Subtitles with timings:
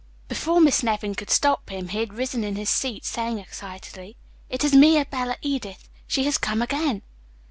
[0.27, 4.17] Before Miss Nevin could stop him, he had risen in his seat, saying excitedly:
[4.49, 5.89] "It is mia bella Edith.
[6.07, 7.03] She has come again."